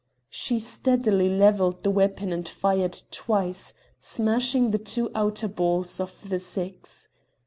She 0.31 0.57
steadily 0.57 1.29
levelled 1.29 1.83
the 1.83 1.91
weapon 1.91 2.33
and 2.33 2.49
fired 2.49 2.99
twice, 3.11 3.75
smashing 3.99 4.71
the 4.71 4.79
two 4.79 5.11
outer 5.13 5.47
balls 5.47 5.99
of 5.99 6.27
the 6.27 6.39
six. 6.39 7.07